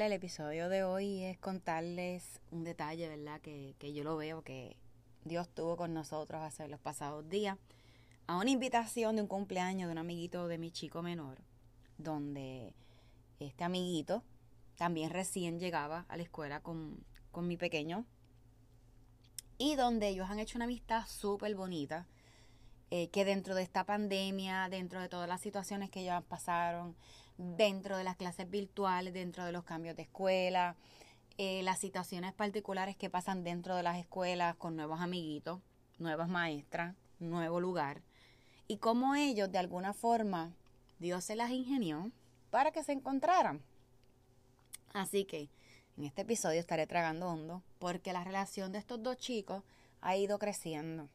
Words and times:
El 0.00 0.12
episodio 0.12 0.68
de 0.68 0.84
hoy 0.84 1.24
es 1.24 1.38
contarles 1.38 2.40
un 2.52 2.62
detalle, 2.62 3.08
¿verdad? 3.08 3.40
Que, 3.40 3.74
yo 3.92 4.04
lo 4.04 4.16
veo 4.16 4.42
que 4.42 4.76
Dios 5.24 5.48
tuvo 5.48 5.76
con 5.76 5.92
nosotros 5.92 6.40
hace 6.40 6.68
los 6.68 6.78
pasados 6.78 7.28
días 7.28 7.58
a 8.28 8.36
una 8.36 8.48
invitación 8.48 9.16
de 9.16 9.22
un 9.22 9.28
cumpleaños 9.28 9.88
de 9.88 9.92
un 9.92 9.98
amiguito 9.98 10.46
de 10.46 10.56
mi 10.56 10.70
chico 10.70 11.02
menor, 11.02 11.38
donde 11.98 12.74
este 13.40 13.64
amiguito 13.64 14.22
también 14.76 15.10
recién 15.10 15.58
llegaba 15.58 16.06
a 16.08 16.16
la 16.16 16.22
escuela 16.22 16.60
con, 16.60 17.04
con 17.32 17.48
mi 17.48 17.56
pequeño 17.56 18.04
y 19.58 19.74
donde 19.74 20.08
ellos 20.08 20.30
han 20.30 20.38
hecho 20.38 20.58
una 20.58 20.66
amistad 20.66 21.06
súper 21.08 21.56
bonita, 21.56 22.06
eh, 22.90 23.08
que 23.10 23.24
dentro 23.24 23.56
de 23.56 23.62
esta 23.62 23.84
pandemia, 23.84 24.68
dentro 24.70 25.00
de 25.00 25.08
todas 25.08 25.28
las 25.28 25.40
situaciones 25.40 25.90
que 25.90 26.00
ellos 26.00 26.22
pasaron, 26.28 26.94
dentro 27.38 27.96
de 27.96 28.04
las 28.04 28.16
clases 28.16 28.50
virtuales, 28.50 29.14
dentro 29.14 29.44
de 29.44 29.52
los 29.52 29.64
cambios 29.64 29.96
de 29.96 30.02
escuela, 30.02 30.76
eh, 31.38 31.62
las 31.62 31.78
situaciones 31.78 32.34
particulares 32.34 32.96
que 32.96 33.08
pasan 33.08 33.44
dentro 33.44 33.76
de 33.76 33.84
las 33.84 33.96
escuelas 33.96 34.56
con 34.56 34.74
nuevos 34.74 35.00
amiguitos, 35.00 35.60
nuevas 35.98 36.28
maestras, 36.28 36.96
nuevo 37.20 37.60
lugar, 37.60 38.02
y 38.66 38.78
cómo 38.78 39.14
ellos 39.14 39.50
de 39.50 39.58
alguna 39.58 39.94
forma 39.94 40.52
Dios 40.98 41.24
se 41.24 41.36
las 41.36 41.50
ingenió 41.50 42.10
para 42.50 42.72
que 42.72 42.82
se 42.82 42.92
encontraran. 42.92 43.62
Así 44.92 45.24
que 45.24 45.48
en 45.96 46.04
este 46.04 46.22
episodio 46.22 46.58
estaré 46.58 46.86
tragando 46.86 47.28
hondo 47.28 47.62
porque 47.78 48.12
la 48.12 48.24
relación 48.24 48.72
de 48.72 48.78
estos 48.78 49.02
dos 49.02 49.16
chicos 49.16 49.62
ha 50.00 50.16
ido 50.16 50.38
creciendo. 50.38 51.08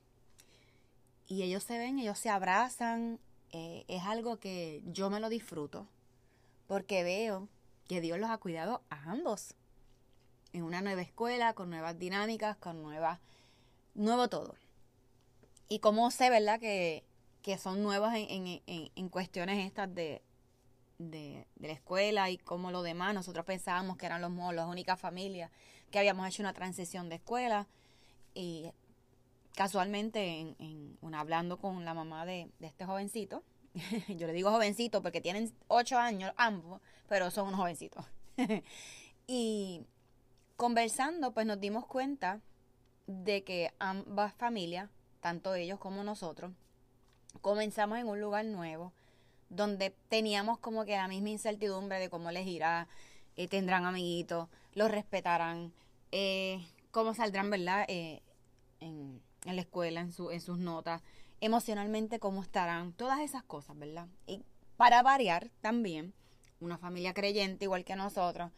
Y 1.27 1.43
ellos 1.43 1.63
se 1.63 1.77
ven, 1.77 1.99
ellos 1.99 2.17
se 2.17 2.29
abrazan, 2.29 3.19
eh, 3.51 3.83
es 3.87 4.03
algo 4.03 4.37
que 4.37 4.81
yo 4.85 5.09
me 5.09 5.19
lo 5.19 5.29
disfruto 5.29 5.87
porque 6.67 7.03
veo 7.03 7.49
que 7.87 8.01
Dios 8.01 8.19
los 8.19 8.29
ha 8.29 8.37
cuidado 8.37 8.81
a 8.89 9.11
ambos 9.11 9.55
en 10.53 10.63
una 10.63 10.81
nueva 10.81 11.01
escuela, 11.01 11.53
con 11.53 11.69
nuevas 11.69 11.97
dinámicas, 11.97 12.55
con 12.57 12.81
nuevas, 12.81 13.19
nuevo 13.95 14.29
todo. 14.29 14.55
Y 15.67 15.79
cómo 15.79 16.11
sé, 16.11 16.29
¿verdad? 16.29 16.59
Que, 16.59 17.03
son 17.57 17.83
nuevas 17.83 18.13
en, 18.15 19.09
cuestiones 19.09 19.65
estas 19.65 19.93
de, 19.93 20.21
de, 20.97 21.45
la 21.59 21.73
escuela 21.73 22.29
y 22.29 22.37
como 22.37 22.71
lo 22.71 22.83
demás. 22.83 23.13
Nosotros 23.13 23.45
pensábamos 23.45 23.97
que 23.97 24.05
eran 24.05 24.21
los 24.21 24.31
las 24.53 24.67
únicas 24.67 24.99
familias 24.99 25.51
que 25.91 25.99
habíamos 25.99 26.27
hecho 26.27 26.43
una 26.43 26.53
transición 26.53 27.09
de 27.09 27.15
escuela. 27.15 27.67
Y 28.33 28.71
casualmente, 29.55 30.39
en, 30.39 30.55
en 30.59 31.15
hablando 31.15 31.57
con 31.57 31.83
la 31.83 31.93
mamá 31.93 32.25
de, 32.25 32.49
de 32.59 32.67
este 32.67 32.85
jovencito, 32.85 33.43
yo 34.07 34.27
le 34.27 34.33
digo 34.33 34.51
jovencito 34.51 35.01
porque 35.01 35.21
tienen 35.21 35.53
ocho 35.67 35.97
años 35.97 36.31
ambos, 36.37 36.81
pero 37.07 37.31
son 37.31 37.47
unos 37.47 37.59
jovencitos. 37.59 38.05
y 39.27 39.81
conversando, 40.55 41.33
pues 41.33 41.45
nos 41.45 41.59
dimos 41.59 41.85
cuenta 41.85 42.41
de 43.07 43.43
que 43.43 43.73
ambas 43.79 44.33
familias, 44.35 44.89
tanto 45.19 45.55
ellos 45.55 45.79
como 45.79 46.03
nosotros, 46.03 46.51
comenzamos 47.41 47.97
en 47.97 48.07
un 48.07 48.21
lugar 48.21 48.45
nuevo, 48.45 48.93
donde 49.49 49.91
teníamos 50.09 50.59
como 50.59 50.85
que 50.85 50.95
la 50.95 51.07
misma 51.07 51.29
incertidumbre 51.29 51.99
de 51.99 52.09
cómo 52.09 52.31
les 52.31 52.47
irá, 52.47 52.87
eh, 53.35 53.47
tendrán 53.47 53.85
amiguitos, 53.85 54.47
los 54.73 54.89
respetarán, 54.89 55.73
eh, 56.11 56.65
cómo 56.91 57.13
saldrán, 57.13 57.49
¿verdad? 57.49 57.85
Eh, 57.87 58.21
en, 58.79 59.21
en, 59.45 59.55
la 59.55 59.61
escuela, 59.61 60.01
en, 60.01 60.11
su, 60.11 60.31
en 60.31 60.41
sus 60.41 60.57
notas 60.57 61.01
emocionalmente 61.43 62.19
cómo 62.19 62.41
estarán, 62.41 62.93
todas 62.93 63.19
esas 63.19 63.43
cosas, 63.43 63.77
¿verdad? 63.77 64.07
Y 64.25 64.41
para 64.77 65.03
variar 65.03 65.49
también, 65.59 66.13
una 66.61 66.77
familia 66.77 67.13
creyente 67.13 67.65
igual 67.65 67.83
que 67.83 67.97
nosotros. 67.97 68.49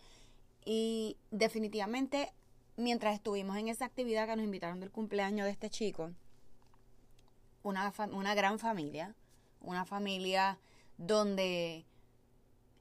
Y 0.64 1.18
definitivamente, 1.32 2.32
mientras 2.78 3.16
estuvimos 3.16 3.58
en 3.58 3.70
esa 3.70 3.86
actividad 3.86 4.28
que 4.28 4.36
nos 4.36 4.46
invitaron 4.46 4.80
del 4.80 4.92
cumpleaños 4.92 5.46
de 5.46 5.52
este 5.52 5.72
chico, 5.72 6.12
una, 7.64 7.92
una 8.12 8.36
gran 8.36 8.60
familia, 8.60 9.16
una 9.62 9.86
familia 9.86 10.60
donde 11.00 11.86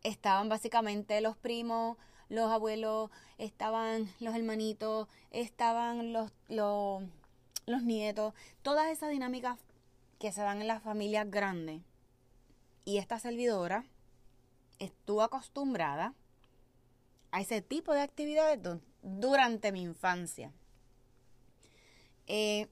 estaban 0.03 0.51
básicamente 0.51 1.23
los 1.23 1.39
primos, 1.39 1.97
los 2.29 2.51
abuelos, 2.51 3.11
estaban 3.39 4.13
los 4.21 4.35
hermanitos, 4.35 5.09
estaban 5.31 6.13
los, 6.13 6.31
los, 6.49 7.03
los 7.65 7.83
nietos, 7.85 8.35
todas 8.61 8.91
esas 8.91 9.09
dinámicas 9.09 9.59
que 10.19 10.33
se 10.33 10.43
dan 10.43 10.61
en 10.61 10.69
las 10.69 10.83
familias 10.83 11.31
grandes. 11.31 11.83
Y 12.85 12.99
esta 12.99 13.19
servidora 13.19 13.85
estuvo 14.79 15.23
acostumbrada 15.23 16.15
a 17.31 17.41
ese 17.41 17.63
tipo 17.63 17.93
de 17.93 18.03
actividades 18.03 18.61
durante 19.03 19.73
mi 19.73 19.83
infancia. 19.83 20.53
Eh, 22.27 22.69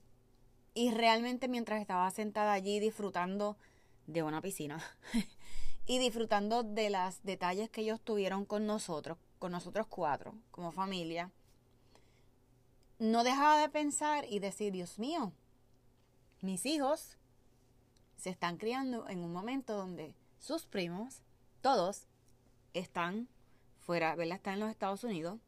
y 0.74 0.90
realmente 0.90 1.48
mientras 1.48 1.80
estaba 1.80 2.10
sentada 2.10 2.52
allí 2.52 2.80
disfrutando 2.80 3.56
de 4.06 4.22
una 4.22 4.40
piscina 4.40 4.82
y 5.86 5.98
disfrutando 5.98 6.62
de 6.62 6.90
los 6.90 7.22
detalles 7.22 7.70
que 7.70 7.82
ellos 7.82 8.00
tuvieron 8.00 8.44
con 8.44 8.66
nosotros, 8.66 9.18
con 9.38 9.52
nosotros 9.52 9.86
cuatro, 9.88 10.34
como 10.50 10.72
familia, 10.72 11.30
no 12.98 13.24
dejaba 13.24 13.58
de 13.58 13.68
pensar 13.68 14.24
y 14.28 14.38
decir, 14.38 14.72
Dios 14.72 14.98
mío, 14.98 15.32
mis 16.40 16.64
hijos 16.66 17.18
se 18.22 18.30
están 18.30 18.56
criando 18.56 19.08
en 19.08 19.18
un 19.24 19.32
momento 19.32 19.76
donde 19.76 20.14
sus 20.38 20.64
primos, 20.64 21.22
todos, 21.60 22.06
están 22.72 23.26
fuera, 23.80 24.14
¿verdad? 24.14 24.36
Están 24.36 24.54
en 24.54 24.60
los 24.60 24.70
Estados 24.70 25.02
Unidos. 25.02 25.40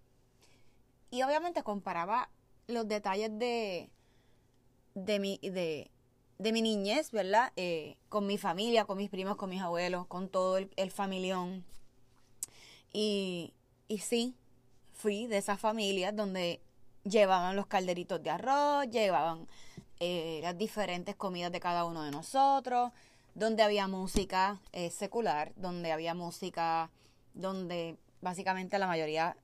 Y 1.12 1.23
obviamente 1.23 1.62
comparaba 1.62 2.31
los 2.67 2.88
detalles 2.88 3.31
de, 3.38 3.91
de, 4.97 5.21
mi, 5.21 5.38
de, 5.38 5.88
de 6.38 6.53
mi 6.53 6.62
niñez, 6.62 7.12
¿verdad? 7.12 7.53
Eh, 7.55 7.97
con 8.09 8.26
mi 8.26 8.38
familia, 8.38 8.87
con 8.87 8.99
mis 8.99 9.09
primos, 9.09 9.37
con 9.37 9.50
mis 9.50 9.62
abuelos, 9.62 10.09
con 10.09 10.29
todo 10.29 10.59
el, 10.59 10.69
el 10.75 10.91
familión. 10.91 11.65
Y, 12.93 13.55
y 13.87 13.99
sí, 13.99 14.35
fui 14.94 15.29
de 15.29 15.38
esas 15.38 15.61
familias 15.61 16.17
donde 16.17 16.61
llevaban 17.05 17.55
los 17.55 17.69
calderitos 17.69 18.21
de 18.21 18.31
arroz, 18.31 18.91
llevaban 18.91 19.47
eh, 20.06 20.40
las 20.42 20.58
diferentes 20.58 21.16
comidas 21.16 21.50
de 21.50 21.60
cada 21.60 21.86
uno 21.86 22.02
de 22.02 22.10
nosotros, 22.10 22.92
donde 23.34 23.62
había 23.62 23.88
música 23.88 24.60
eh, 24.72 24.90
secular, 24.90 25.54
donde 25.56 25.92
había 25.92 26.12
música, 26.12 26.90
donde 27.32 27.96
básicamente 28.20 28.78
la 28.78 28.86
mayoría 28.86 29.34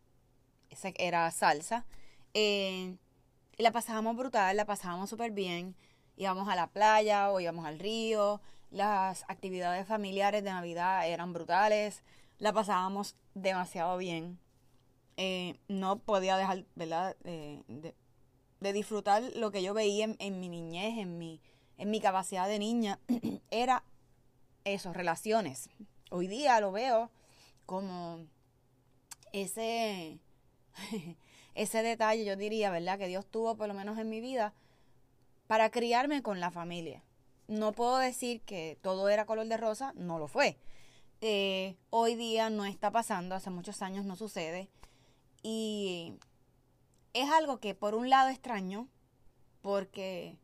era 0.98 1.30
salsa. 1.30 1.86
Eh, 2.34 2.94
y 3.56 3.62
la 3.62 3.72
pasábamos 3.72 4.18
brutal, 4.18 4.54
la 4.54 4.66
pasábamos 4.66 5.08
súper 5.08 5.30
bien. 5.30 5.74
Íbamos 6.18 6.46
a 6.46 6.56
la 6.56 6.66
playa 6.66 7.30
o 7.30 7.40
íbamos 7.40 7.64
al 7.64 7.78
río. 7.78 8.42
Las 8.70 9.24
actividades 9.28 9.86
familiares 9.86 10.44
de 10.44 10.50
Navidad 10.50 11.08
eran 11.08 11.32
brutales. 11.32 12.02
La 12.38 12.52
pasábamos 12.52 13.16
demasiado 13.32 13.96
bien. 13.96 14.38
No 15.68 16.00
podía 16.00 16.36
dejar, 16.36 16.64
¿verdad? 16.74 17.16
Disfrutar 18.60 19.22
lo 19.34 19.50
que 19.50 19.62
yo 19.62 19.74
veía 19.74 20.14
en, 20.18 20.40
mi 20.40 20.48
niñez, 20.48 20.98
en 20.98 21.18
mi, 21.18 21.40
en 21.78 21.90
mi 21.90 22.00
capacidad 22.00 22.48
de 22.48 22.58
niña. 22.58 22.98
Era 23.50 23.84
eso, 24.64 24.92
relaciones. 24.92 25.70
Hoy 26.10 26.26
día 26.26 26.60
lo 26.60 26.72
veo 26.72 27.10
como 27.66 28.26
ese 29.32 30.18
ese 31.54 31.82
detalle, 31.82 32.24
yo 32.24 32.36
diría, 32.36 32.70
¿verdad? 32.70 32.98
Que 32.98 33.08
Dios 33.08 33.26
tuvo, 33.26 33.56
por 33.56 33.68
lo 33.68 33.74
menos 33.74 33.98
en 33.98 34.08
mi 34.08 34.20
vida, 34.20 34.52
para 35.46 35.70
criarme 35.70 36.22
con 36.22 36.40
la 36.40 36.50
familia. 36.50 37.02
No 37.48 37.72
puedo 37.72 37.98
decir 37.98 38.40
que 38.42 38.78
todo 38.82 39.08
era 39.08 39.26
color 39.26 39.46
de 39.46 39.56
rosa, 39.56 39.92
no 39.96 40.18
lo 40.18 40.28
fue. 40.28 40.56
Eh, 41.20 41.76
hoy 41.90 42.14
día 42.14 42.48
no 42.48 42.64
está 42.64 42.90
pasando, 42.90 43.34
hace 43.34 43.50
muchos 43.50 43.82
años 43.82 44.04
no 44.04 44.16
sucede. 44.16 44.68
Y 45.42 46.14
es 47.12 47.30
algo 47.30 47.58
que 47.58 47.74
por 47.74 47.94
un 47.94 48.10
lado 48.10 48.28
extraño, 48.28 48.88
porque 49.62 50.38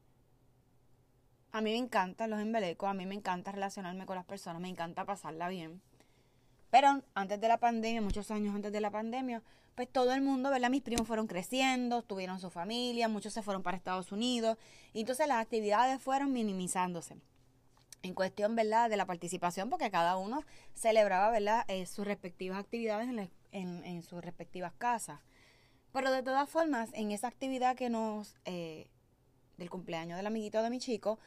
a 1.53 1.61
mí 1.61 1.71
me 1.71 1.79
encantan 1.79 2.31
los 2.31 2.41
embelecos, 2.41 2.89
a 2.89 2.95
mí 2.95 3.07
me 3.07 3.15
encanta 3.15 3.53
relacionarme 3.53 4.07
con 4.07 4.17
las 4.17 4.25
personas, 4.25 4.61
me 4.61 4.69
encanta 4.69 5.05
pasarla 5.05 5.49
bien. 5.49 5.81
Pero 6.71 7.03
antes 7.15 7.41
de 7.41 7.49
la 7.49 7.59
pandemia, 7.59 8.03
muchos 8.03 8.31
años 8.31 8.55
antes 8.55 8.73
de 8.73 8.81
la 8.81 8.91
pandemia, 8.91 9.43
pues 9.75 9.89
todo 9.91 10.13
el 10.13 10.23
mundo, 10.23 10.51
¿verdad? 10.51 10.71
Mis 10.71 10.83
primos 10.83 11.07
fueron 11.07 11.27
creciendo, 11.27 12.03
tuvieron 12.03 12.41
su 12.41 12.51
familia, 12.51 13.09
muchos 13.09 13.33
se 13.35 13.43
fueron 13.43 13.63
para 13.63 13.77
Estados 13.77 14.11
Unidos, 14.11 14.59
y 14.93 15.01
entonces 15.01 15.29
las 15.29 15.43
actividades 15.43 16.03
fueron 16.03 16.33
minimizándose. 16.33 17.17
En 18.03 18.15
cuestión, 18.15 18.57
¿verdad?, 18.57 18.89
de 18.91 18.97
la 18.97 19.07
participación, 19.07 19.69
porque 19.69 19.91
cada 19.91 20.17
uno 20.17 20.43
celebraba, 20.75 21.31
¿verdad?, 21.31 21.65
eh, 21.69 21.87
sus 21.87 22.07
respectivas 22.07 22.59
actividades 22.59 23.31
en, 23.53 24.03
sus 24.03 24.23
respectivas 24.23 24.73
casas. 24.79 25.21
Pero 25.97 26.13
de 26.13 26.23
todas 26.23 26.47
formas, 26.51 26.91
en 26.93 27.11
esa 27.11 27.27
actividad 27.27 27.75
que 27.75 27.89
nos, 27.89 28.37
eh, 28.45 28.87
del 29.57 29.71
cumpleaños 29.71 30.19
del 30.19 30.27
amiguito 30.27 30.63
de 30.63 30.69
mi 30.69 30.79
chico, 30.79 31.19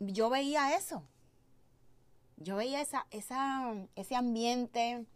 yo 0.00 0.30
veía 0.30 0.76
eso. 0.76 1.04
Yo 2.38 2.56
veía 2.56 2.80
esa, 2.80 3.06
esa, 3.12 3.72
ese 3.94 4.16
ambiente, 4.16 5.06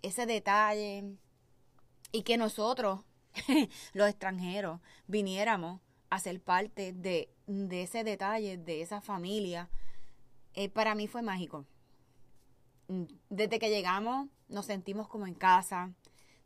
ese 0.00 0.24
detalle, 0.24 1.18
y 2.12 2.22
que 2.22 2.38
nosotros, 2.38 3.04
los 3.92 4.08
extranjeros, 4.08 4.80
viniéramos 5.06 5.82
a 6.08 6.18
ser 6.18 6.40
parte 6.40 6.94
de, 6.94 7.28
ese 7.46 8.04
detalle, 8.04 8.56
de 8.56 8.80
esa 8.80 9.02
familia, 9.02 9.68
eh, 10.54 10.70
para 10.70 10.94
mí 10.94 11.08
fue 11.08 11.20
mágico. 11.20 11.66
Desde 13.28 13.58
que 13.58 13.68
llegamos 13.68 14.30
nos 14.48 14.64
sentimos 14.64 15.08
como 15.08 15.26
en 15.26 15.34
casa, 15.34 15.92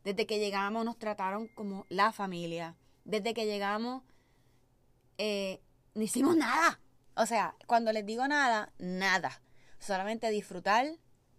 desde 0.05 0.25
que 0.25 0.39
llegamos 0.39 0.85
nos 0.85 0.97
trataron 0.97 1.47
como 1.49 1.85
la 1.89 2.13
familia, 2.13 2.77
desde 3.03 3.33
que 3.33 3.45
llegamos 3.45 4.03
eh, 5.17 5.61
no 5.95 6.03
hicimos 6.03 6.37
nada. 6.37 6.79
O 7.15 7.25
sea, 7.25 7.55
cuando 7.65 7.91
les 7.91 8.05
digo 8.05 8.27
nada, 8.27 8.71
nada. 8.77 9.41
Solamente 9.79 10.29
disfrutar 10.29 10.87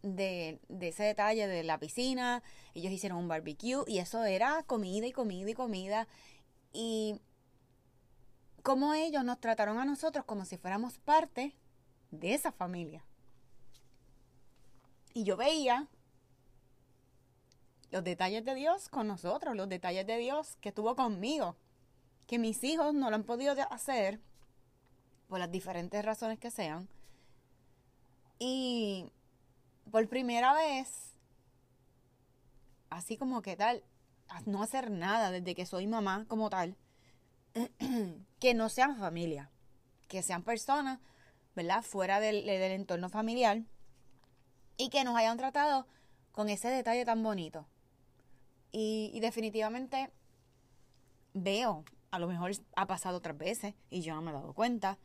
de, 0.03 0.61
ese 0.81 1.05
detalle 1.05 1.47
de 1.47 1.63
la 1.63 1.79
piscina, 1.79 2.43
ellos 2.75 2.93
hicieron 2.93 3.19
un 3.19 3.29
barbecue 3.29 3.85
y 3.87 3.99
eso 3.99 4.25
era 4.25 4.63
comida 4.65 5.07
y 5.07 5.13
comida 5.13 5.51
y 5.51 5.55
comida. 5.55 6.09
Y 6.73 7.21
como 8.63 8.95
ellos 8.95 9.25
nos 9.25 9.41
trataron 9.41 9.79
a 9.79 9.85
nosotros 9.85 10.25
como 10.25 10.45
si 10.45 10.57
fuéramos 10.57 10.99
parte 10.99 11.55
de 12.11 12.35
esa 12.35 12.51
familia. 12.51 13.05
Y 15.15 15.25
yo 15.25 15.37
veía 15.37 15.89
los 17.91 18.05
detalles 18.05 18.45
de 18.45 18.55
Dios 18.55 18.89
con 18.89 19.07
nosotros, 19.07 19.57
los 19.57 19.69
detalles 19.69 20.07
de 20.07 20.17
Dios 20.19 20.57
que 20.61 20.71
estuvo 20.71 20.97
conmigo, 20.97 21.57
que 22.27 22.39
mis 22.39 22.63
hijos 22.65 22.95
no 22.95 23.11
lo 23.11 23.17
han 23.17 23.25
podido 23.25 23.55
hacer 23.71 24.21
por 25.29 25.39
las 25.39 25.51
diferentes 25.51 26.05
razones 26.05 26.39
que 26.39 26.51
sean. 26.51 26.89
Y 28.39 29.11
por 29.91 30.09
primera 30.09 30.53
vez, 30.53 31.15
así 32.91 33.17
como 33.17 33.43
que 33.43 33.57
tal, 33.57 33.83
no 34.45 34.63
hacer 34.63 34.91
nada 34.91 35.31
desde 35.31 35.55
que 35.55 35.67
soy 35.67 35.87
mamá 35.87 36.27
como 36.29 36.51
tal, 36.51 36.77
que 38.41 38.55
no 38.55 38.69
sean 38.69 38.99
familia, 38.99 39.51
que 40.09 40.23
sean 40.23 40.43
personas, 40.43 41.01
¿verdad? 41.55 41.83
Fuera 41.83 42.21
del, 42.21 42.49
entorno 42.49 43.09
familiar 43.09 43.63
y 44.77 44.91
que 44.91 45.05
nos 45.05 45.17
hayan 45.17 45.39
tratado 45.39 45.87
con 46.33 46.49
ese 46.51 46.69
detalle 46.69 47.05
tan 47.05 47.23
bonito. 47.23 47.67
Y, 48.73 49.19
definitivamente 49.21 50.11
veo, 51.33 51.85
a 52.11 52.19
lo 52.19 52.27
mejor 52.27 52.53
ha 52.77 52.87
pasado 52.87 53.19
otras 53.19 53.37
veces 53.37 53.75
y 53.91 54.03
yo 54.03 54.15
no 54.15 54.23
me 54.23 54.31
he 54.31 54.35
dado 54.35 54.53
cuenta, 54.53 54.99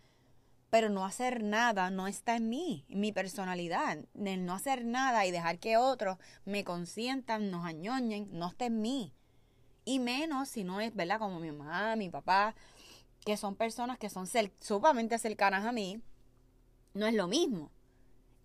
pero 0.69 0.89
no 0.89 1.05
hacer 1.05 1.43
nada 1.43 1.89
no 1.89 2.07
está 2.07 2.35
en 2.35 2.49
mí, 2.49 2.85
en 2.89 2.99
mi 2.99 3.11
personalidad. 3.11 3.97
El 4.15 4.45
no 4.45 4.53
hacer 4.53 4.85
nada 4.85 5.25
y 5.25 5.31
dejar 5.31 5.59
que 5.59 5.77
otros 5.77 6.17
me 6.45 6.63
consientan, 6.63 7.51
nos 7.51 7.65
añoñen, 7.65 8.29
no 8.31 8.47
está 8.47 8.65
en 8.65 8.81
mí. 8.81 9.13
Y 9.83 9.99
menos 9.99 10.49
si 10.49 10.63
no 10.63 10.79
es, 10.79 10.95
¿verdad? 10.95 11.19
Como 11.19 11.39
mi 11.39 11.51
mamá, 11.51 11.95
mi 11.95 12.09
papá, 12.09 12.55
que 13.25 13.37
son 13.37 13.55
personas 13.55 13.97
que 13.97 14.09
son 14.09 14.27
sumamente 14.59 15.17
cercanas 15.17 15.65
a 15.65 15.71
mí, 15.71 16.01
no 16.93 17.05
es 17.07 17.13
lo 17.13 17.27
mismo. 17.27 17.71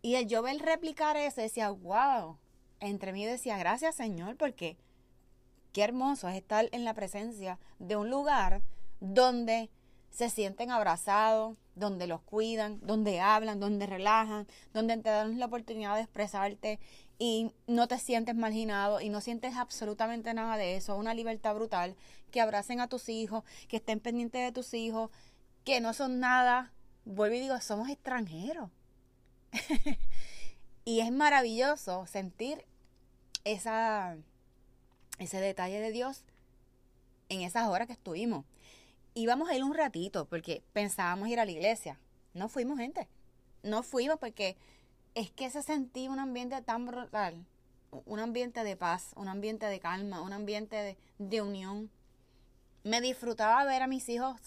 Y 0.03 0.15
el 0.15 0.27
yo 0.27 0.43
ver 0.43 0.59
replicar 0.59 1.17
eso, 1.17 1.41
decía, 1.41 1.71
wow, 1.71 2.39
entre 2.81 3.13
mí 3.13 3.25
decía, 3.25 3.59
gracias 3.59 3.97
Señor, 3.97 4.37
porque 4.37 4.77
qué 5.77 5.83
hermoso 5.83 6.27
es 6.31 6.37
estar 6.37 6.71
en 6.73 6.87
la 6.87 6.95
presencia 6.95 7.59
de 7.79 7.97
un 7.97 8.09
lugar 8.09 8.63
donde 9.01 9.69
se 10.09 10.31
sienten 10.31 10.71
abrazados, 10.71 11.59
donde 11.75 12.07
los 12.07 12.23
cuidan, 12.23 12.81
donde 12.81 13.21
hablan, 13.21 13.61
donde 13.61 13.85
relajan, 13.85 14.47
donde 14.73 14.97
te 14.97 15.11
dan 15.11 15.39
la 15.39 15.45
oportunidad 15.45 15.97
de 15.97 16.01
expresarte 16.01 16.81
y 17.19 17.53
no 17.67 17.89
te 17.89 17.99
sientes 17.99 18.35
marginado 18.35 19.03
y 19.03 19.11
no 19.11 19.21
sientes 19.21 19.55
absolutamente 19.57 20.33
nada 20.33 20.57
de 20.57 20.77
eso, 20.77 20.97
una 20.97 21.13
libertad 21.13 21.55
brutal, 21.55 21.95
que 22.31 22.41
abracen 22.41 22.81
a 22.81 22.89
tus 22.89 23.11
hijos, 23.11 23.45
que 23.69 23.77
estén 23.77 24.01
pendientes 24.01 24.43
de 24.43 24.53
tus 24.53 24.73
hijos, 24.73 25.11
que 25.63 25.83
no 25.83 25.93
son 25.93 26.21
nada, 26.21 26.73
vuelvo 27.05 27.37
y 27.37 27.41
digo, 27.41 27.61
somos 27.61 27.91
extranjeros. 27.91 28.71
y 30.87 31.01
es 31.01 31.13
maravilloso 31.13 32.07
sentir 32.07 32.65
esa, 33.45 34.17
ese 35.19 35.41
detalle 35.41 35.81
de 35.81 35.93
Dios 35.93 36.25
en 37.29 37.43
esas 37.43 37.69
horas 37.69 37.87
que 37.87 37.95
estuvimos 37.95 38.45
íbamos 39.17 39.49
a 39.49 39.57
ir 39.57 39.65
un 39.65 39.75
ratito 39.75 40.27
porque 40.27 40.63
pensábamos 40.73 41.29
ir 41.29 41.41
a 41.41 41.47
la 41.47 41.51
iglesia. 41.51 41.99
No 42.35 42.49
fuimos, 42.49 42.79
gente. 42.79 43.09
No 43.63 43.83
fuimos 43.83 44.19
porque 44.19 44.57
es 45.15 45.31
que 45.31 45.51
se 45.51 45.63
sentía 45.63 46.11
un 46.11 46.19
ambiente 46.19 46.61
tan 46.63 46.87
brutal. 46.87 47.45
Un 48.05 48.21
ambiente 48.21 48.63
de 48.63 48.77
paz, 48.77 49.13
un 49.17 49.29
ambiente 49.29 49.65
de 49.67 49.81
calma, 49.81 50.21
un 50.21 50.35
ambiente 50.35 50.99
de, 51.19 51.43
unión. 51.43 51.91
Me 52.85 53.01
disfrutaba 53.01 53.65
ver 53.65 53.83
a 53.83 53.87
mis 53.87 54.07
hijos 54.11 54.39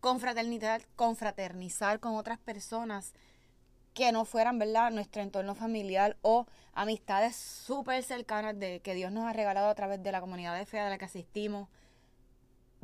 confraternizar, 0.00 0.84
confraternizar 0.96 2.00
con 2.00 2.16
otras 2.16 2.38
personas 2.40 3.12
que 3.94 4.12
no 4.12 4.24
fueran, 4.24 4.58
¿verdad?, 4.58 4.90
nuestro 4.90 5.22
entorno 5.22 5.54
familiar 5.54 6.16
o 6.22 6.46
amistades 6.72 7.36
súper 7.36 8.02
cercanas 8.02 8.58
de 8.58 8.80
que 8.80 8.94
Dios 8.94 9.12
nos 9.12 9.24
ha 9.24 9.32
regalado 9.32 9.68
a 9.68 9.74
través 9.74 10.02
de 10.02 10.12
la 10.12 10.20
comunidad 10.20 10.58
de 10.58 10.66
fe 10.66 10.80
a 10.80 10.90
la 10.90 10.98
que 10.98 11.04
asistimos 11.04 11.68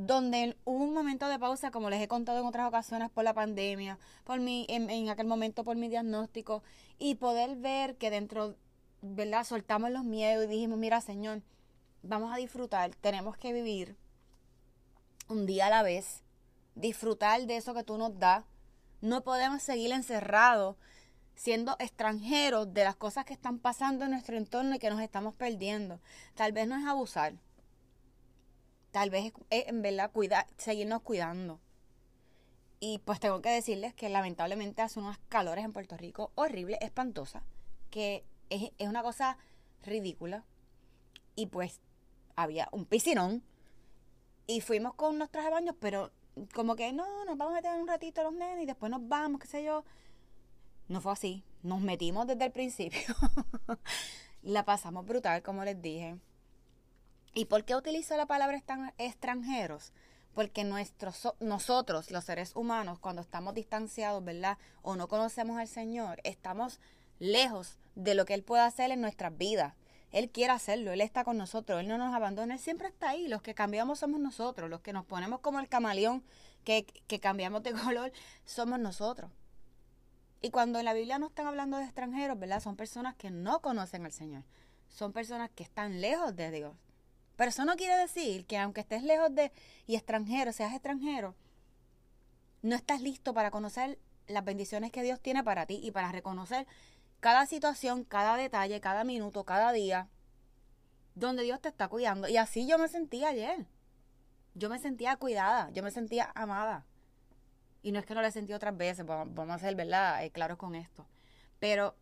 donde 0.07 0.57
hubo 0.65 0.83
un 0.83 0.95
momento 0.95 1.29
de 1.29 1.39
pausa, 1.39 1.71
como 1.71 1.91
les 1.91 2.01
he 2.01 2.09
contado 2.09 2.41
en 2.41 2.47
otras 2.47 2.67
ocasiones, 2.67 3.11
por 3.11 3.23
la 3.23 3.35
pandemia, 3.35 3.99
por 4.25 4.41
mi, 4.41 4.65
en, 4.69 5.09
aquel 5.11 5.27
momento 5.27 5.63
por 5.63 5.77
mi 5.77 5.89
diagnóstico, 5.89 6.63
y 6.99 7.17
poder 7.17 7.57
ver 7.57 7.97
que 7.97 8.11
dentro, 8.11 8.57
¿verdad? 9.03 9.45
Soltamos 9.45 9.91
los 9.91 10.05
miedos 10.05 10.45
y 10.47 10.49
dijimos, 10.49 10.79
mira, 10.79 11.01
Señor, 11.01 11.43
vamos 12.03 12.33
a 12.33 12.37
disfrutar, 12.37 12.95
tenemos 12.95 13.37
que 13.37 13.53
vivir 13.53 13.97
un 15.29 15.45
día 15.45 15.67
a 15.67 15.71
la 15.71 15.83
vez, 15.83 16.23
disfrutar 16.75 17.43
de 17.47 17.57
eso 17.57 17.75
que 17.75 17.85
tú 17.85 17.99
nos 17.99 18.19
das. 18.19 18.45
No 19.03 19.23
podemos 19.23 19.63
seguir 19.63 19.93
encerrados 19.93 20.77
siendo 21.41 21.75
extranjeros 21.79 22.75
de 22.75 22.85
las 22.85 22.97
cosas 22.97 23.25
que 23.25 23.33
están 23.33 23.59
pasando 23.59 24.05
en 24.05 24.11
nuestro 24.11 24.37
entorno 24.37 24.75
y 24.75 24.79
que 24.79 24.91
nos 24.91 25.01
estamos 25.01 25.35
perdiendo. 25.35 25.99
Tal 26.35 26.53
vez 26.53 26.69
no 26.69 26.77
es 26.77 26.85
abusar. 26.85 27.33
Tal 28.91 29.09
vez 29.09 29.33
es, 29.49 29.67
en 29.67 29.81
verdad 29.81 30.11
cuidar, 30.13 30.47
seguirnos 30.59 31.01
cuidando. 31.01 31.59
Y 32.79 32.99
pues 33.07 33.21
tengo 33.21 33.41
que 33.41 33.49
decirles 33.49 33.95
que 33.95 34.11
lamentablemente 34.11 34.83
hace 34.83 35.01
unos 35.01 35.17
calores 35.31 35.65
en 35.65 35.73
Puerto 35.73 35.97
Rico 35.97 36.31
horrible, 36.35 36.77
espantosa, 36.83 37.43
que 37.89 38.23
es, 38.51 38.73
es 38.77 38.89
una 38.89 39.03
cosa 39.03 39.39
ridícula. 39.83 40.45
Y 41.37 41.47
pues 41.47 41.81
había 42.37 42.69
un 42.71 42.85
piscinón 42.85 43.43
y 44.47 44.61
fuimos 44.61 44.93
con 44.93 45.17
nuestros 45.17 45.51
baños, 45.51 45.75
pero 45.81 46.11
como 46.55 46.77
que 46.77 46.93
no, 46.93 47.25
nos 47.25 47.39
vamos 47.39 47.55
a 47.55 47.63
meter 47.63 47.81
un 47.81 47.89
ratito 47.89 48.23
los 48.25 48.35
nenes 48.35 48.63
y 48.63 48.67
después 48.67 48.91
nos 48.93 49.09
vamos, 49.09 49.41
qué 49.41 49.47
sé 49.47 49.65
yo. 49.65 49.85
No 50.91 51.01
fue 51.01 51.13
así. 51.13 51.45
Nos 51.63 51.81
metimos 51.81 52.27
desde 52.27 52.47
el 52.47 52.51
principio. 52.51 53.15
la 54.43 54.65
pasamos 54.65 55.07
brutal, 55.07 55.41
como 55.41 55.65
les 55.65 55.81
dije. 55.81 56.17
¿Y 57.33 57.45
por 57.45 57.65
qué 57.65 57.77
utilizo 57.77 58.17
la 58.17 58.27
palabra 58.27 58.61
extranjeros? 58.99 59.93
Porque 60.35 60.65
nuestros, 60.65 61.33
nosotros, 61.39 62.11
los 62.11 62.25
seres 62.25 62.57
humanos, 62.57 62.99
cuando 62.99 63.23
estamos 63.23 63.55
distanciados, 63.55 64.25
¿verdad? 64.25 64.59
O 64.83 64.97
no 64.97 65.07
conocemos 65.07 65.59
al 65.59 65.69
Señor, 65.69 66.21
estamos 66.25 66.81
lejos 67.21 67.79
de 67.95 68.17
lo 68.17 68.25
que 68.25 68.35
Él 68.35 68.43
puede 68.43 68.65
hacer 68.65 68.91
en 68.91 69.01
nuestras 69.01 69.39
vidas. 69.39 69.75
Él 70.11 70.29
quiere 70.29 70.55
hacerlo, 70.55 70.91
Él 70.91 71.03
está 71.03 71.23
con 71.23 71.37
nosotros, 71.37 71.79
Él 71.79 71.87
no 71.87 71.99
nos 71.99 72.13
abandona, 72.13 72.55
Él 72.55 72.61
siempre 72.61 72.89
está 72.89 73.11
ahí. 73.11 73.29
Los 73.29 73.43
que 73.43 73.55
cambiamos 73.55 74.01
somos 74.01 74.19
nosotros, 74.19 74.69
los 74.69 74.81
que 74.81 74.93
nos 74.93 75.07
ponemos 75.07 75.39
como 75.39 75.61
el 75.61 75.69
camaleón, 75.69 76.25
que, 76.65 76.85
que 77.07 77.21
cambiamos 77.21 77.63
de 77.63 77.73
color, 77.85 78.11
somos 78.45 78.81
nosotros. 78.81 79.31
Y 80.41 80.51
cuando 80.51 80.79
en 80.79 80.87
la 80.87 80.95
Biblia 80.95 81.19
no 81.19 81.27
están 81.27 81.47
hablando 81.47 81.77
de 81.77 81.85
extranjeros, 81.85 82.39
¿verdad? 82.39 82.61
Son 82.61 82.77
personas 82.77 83.15
que 83.17 83.31
no 83.31 83.61
conocen 83.61 84.05
al 84.05 84.13
Señor. 84.13 84.45
Son 84.89 85.13
personas 85.13 85.51
que 85.51 85.63
están 85.63 86.01
lejos 86.01 86.35
de 86.35 86.51
Dios. 86.51 86.75
Pero 87.37 87.51
eso 87.51 87.65
no 87.65 87.77
quiere 87.77 87.97
decir 87.97 88.47
que 88.47 88.59
aunque 88.59 88.81
estés 88.81 89.03
lejos 89.03 89.35
de 89.35 89.53
y 89.87 89.97
extranjero, 89.97 90.53
seas 90.53 90.73
extranjero, 90.73 91.35
no 92.63 92.75
estás 92.75 93.01
listo 93.01 93.33
para 93.33 93.51
conocer 93.51 93.99
las 94.27 94.45
bendiciones 94.45 94.93
que 94.93 95.03
Dios 95.03 95.21
tiene 95.21 95.43
para 95.43 95.67
ti 95.67 95.81
y 95.83 95.91
para 95.91 96.13
reconocer 96.13 96.67
cada 97.21 97.47
situación, 97.47 98.05
cada 98.05 98.37
detalle, 98.37 98.81
cada 98.81 99.05
minuto, 99.05 99.45
cada 99.45 99.73
día, 99.73 100.09
donde 101.15 101.43
Dios 101.43 101.61
te 101.61 101.69
está 101.69 101.89
cuidando. 101.89 102.29
Y 102.29 102.37
así 102.37 102.67
yo 102.67 102.79
me 102.79 102.89
sentía 102.89 103.29
ayer. 103.29 103.67
Yo 104.55 104.69
me 104.69 104.79
sentía 104.79 105.17
cuidada, 105.17 105.71
yo 105.71 105.83
me 105.83 105.91
sentía 105.91 106.31
amada. 106.35 106.85
Y 107.83 107.93
no 107.93 107.99
es 107.99 108.07
que 108.07 108.15
no 108.15 108.23
la 108.23 108.31
sentí 108.31 108.53
otras 108.53 108.77
veces, 108.77 109.07
vamos 109.07 109.51
a 109.51 109.59
ser, 109.59 109.75
¿verdad?, 109.75 110.25
eh, 110.25 110.31
claros 110.31 110.59
con 110.59 110.75
esto. 110.75 111.07
Pero 111.59 111.97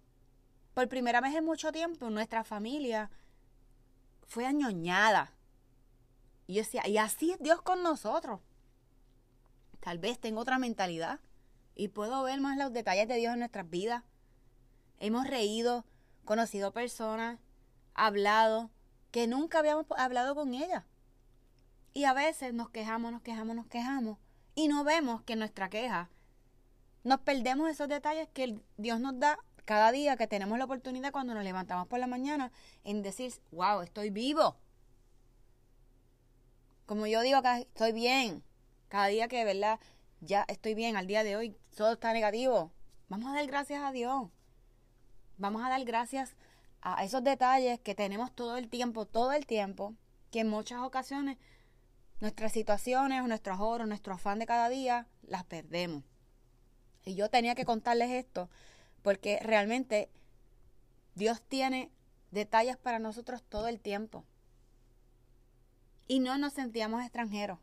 por 0.74 0.88
primera 0.88 1.20
vez 1.20 1.34
en 1.34 1.44
mucho 1.44 1.72
tiempo, 1.72 2.10
nuestra 2.10 2.44
familia 2.44 3.10
fue 4.26 4.46
añoñada. 4.46 5.32
Y 6.46 6.54
yo 6.54 6.62
decía, 6.62 6.86
y 6.86 6.98
así 6.98 7.32
es 7.32 7.38
Dios 7.40 7.62
con 7.62 7.82
nosotros. 7.82 8.40
Tal 9.80 9.98
vez 9.98 10.18
tengo 10.18 10.40
otra 10.40 10.58
mentalidad 10.58 11.20
y 11.74 11.88
puedo 11.88 12.22
ver 12.22 12.40
más 12.40 12.56
los 12.56 12.72
detalles 12.72 13.08
de 13.08 13.16
Dios 13.16 13.32
en 13.32 13.40
nuestras 13.40 13.68
vidas. 13.68 14.02
Hemos 14.98 15.26
reído, 15.26 15.84
conocido 16.24 16.72
personas, 16.72 17.38
hablado, 17.94 18.70
que 19.10 19.26
nunca 19.26 19.60
habíamos 19.60 19.86
hablado 19.96 20.34
con 20.34 20.54
ella. 20.54 20.86
Y 21.92 22.04
a 22.04 22.12
veces 22.12 22.52
nos 22.52 22.70
quejamos, 22.70 23.12
nos 23.12 23.22
quejamos, 23.22 23.56
nos 23.56 23.66
quejamos 23.66 24.18
y 24.58 24.66
no 24.66 24.82
vemos 24.82 25.22
que 25.22 25.36
nuestra 25.36 25.70
queja 25.70 26.10
nos 27.04 27.20
perdemos 27.20 27.70
esos 27.70 27.86
detalles 27.86 28.26
que 28.34 28.58
Dios 28.76 28.98
nos 28.98 29.16
da 29.20 29.38
cada 29.64 29.92
día 29.92 30.16
que 30.16 30.26
tenemos 30.26 30.58
la 30.58 30.64
oportunidad 30.64 31.12
cuando 31.12 31.32
nos 31.32 31.44
levantamos 31.44 31.86
por 31.86 32.00
la 32.00 32.08
mañana 32.08 32.50
en 32.82 33.02
decir, 33.02 33.32
wow, 33.52 33.82
estoy 33.82 34.10
vivo. 34.10 34.56
Como 36.86 37.06
yo 37.06 37.20
digo 37.20 37.40
estoy 37.44 37.92
bien. 37.92 38.42
Cada 38.88 39.06
día 39.06 39.28
que, 39.28 39.44
¿verdad? 39.44 39.78
Ya 40.22 40.44
estoy 40.48 40.74
bien. 40.74 40.96
Al 40.96 41.06
día 41.06 41.22
de 41.22 41.36
hoy 41.36 41.56
todo 41.76 41.92
está 41.92 42.12
negativo. 42.12 42.72
Vamos 43.08 43.30
a 43.30 43.34
dar 43.34 43.46
gracias 43.46 43.80
a 43.84 43.92
Dios. 43.92 44.28
Vamos 45.36 45.62
a 45.62 45.68
dar 45.68 45.84
gracias 45.84 46.34
a 46.80 47.04
esos 47.04 47.22
detalles 47.22 47.78
que 47.78 47.94
tenemos 47.94 48.32
todo 48.32 48.56
el 48.56 48.68
tiempo, 48.68 49.06
todo 49.06 49.30
el 49.30 49.46
tiempo, 49.46 49.94
que 50.32 50.40
en 50.40 50.48
muchas 50.48 50.80
ocasiones 50.80 51.38
nuestras 52.20 52.52
situaciones, 52.52 53.24
nuestros 53.24 53.58
ahorros, 53.58 53.88
nuestro 53.88 54.14
afán 54.14 54.38
de 54.38 54.46
cada 54.46 54.68
día, 54.68 55.06
las 55.22 55.44
perdemos. 55.44 56.04
Y 57.04 57.14
yo 57.14 57.30
tenía 57.30 57.54
que 57.54 57.64
contarles 57.64 58.10
esto 58.10 58.50
porque 59.02 59.38
realmente 59.42 60.10
Dios 61.14 61.42
tiene 61.42 61.90
detalles 62.30 62.76
para 62.76 62.98
nosotros 62.98 63.42
todo 63.42 63.68
el 63.68 63.80
tiempo. 63.80 64.24
Y 66.06 66.20
no 66.20 66.38
nos 66.38 66.54
sentíamos 66.54 67.02
extranjeros. 67.02 67.58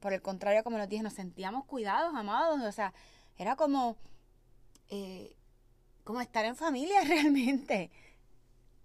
Por 0.00 0.12
el 0.12 0.22
contrario, 0.22 0.62
como 0.62 0.78
les 0.78 0.88
dije, 0.88 1.02
nos 1.02 1.14
sentíamos 1.14 1.64
cuidados, 1.64 2.14
amados. 2.14 2.60
O 2.62 2.72
sea, 2.72 2.94
era 3.36 3.56
como 3.56 3.96
eh, 4.88 5.36
como 6.04 6.20
estar 6.20 6.44
en 6.44 6.56
familia 6.56 7.00
realmente. 7.06 7.90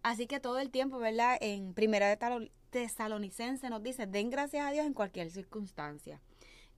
Así 0.03 0.25
que 0.25 0.39
todo 0.39 0.59
el 0.59 0.71
tiempo, 0.71 0.97
¿verdad? 0.97 1.37
En 1.39 1.73
Primera 1.73 2.09
de 2.09 2.17
Tesalonicense 2.71 3.69
nos 3.69 3.83
dice, 3.83 4.07
den 4.07 4.29
gracias 4.29 4.65
a 4.65 4.71
Dios 4.71 4.85
en 4.85 4.93
cualquier 4.93 5.29
circunstancia. 5.29 6.21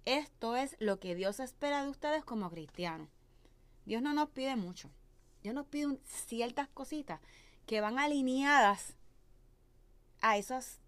Esto 0.06 0.56
es 0.56 0.76
lo 0.80 1.00
que 1.00 1.14
Dios 1.14 1.40
espera 1.40 1.84
de 1.84 1.90
ustedes 1.90 2.26
como 2.26 2.50
cristianos. 2.50 3.10
Dios 3.86 4.02
no 4.02 4.14
nos 4.14 4.30
pide 4.30 4.56
mucho. 4.56 4.90
Dios 5.44 5.54
nos 5.54 5.68
pide 5.68 6.00
ciertas 6.06 6.68
cositas 6.68 7.22
que 7.68 7.80
van 7.80 8.00
alineadas 8.00 8.98
a 10.22 10.38
esos 10.38 10.80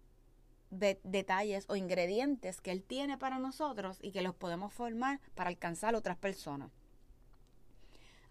detalles 0.70 1.66
o 1.68 1.76
ingredientes 1.76 2.60
que 2.60 2.72
Él 2.72 2.82
tiene 2.82 3.16
para 3.16 3.38
nosotros 3.38 3.98
y 4.02 4.10
que 4.10 4.22
los 4.22 4.34
podemos 4.34 4.74
formar 4.74 5.20
para 5.36 5.50
alcanzar 5.50 5.94
a 5.94 5.98
otras 5.98 6.16
personas. 6.16 6.70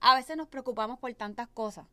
A 0.02 0.14
veces 0.14 0.36
nos 0.36 0.50
preocupamos 0.50 1.00
por 1.00 1.14
tantas 1.14 1.48
cosas 1.48 1.88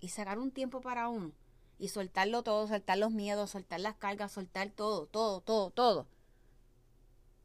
y 0.00 0.08
sacar 0.08 0.38
un 0.38 0.50
tiempo 0.50 0.80
para 0.80 1.08
uno 1.08 1.32
y 1.78 1.88
soltarlo 1.88 2.42
todo, 2.42 2.66
soltar 2.66 2.98
los 2.98 3.12
miedos, 3.12 3.50
soltar 3.50 3.80
las 3.80 3.96
cargas, 3.96 4.32
soltar 4.32 4.70
todo, 4.70 5.06
todo, 5.06 5.40
todo, 5.40 5.70
todo. 5.70 6.06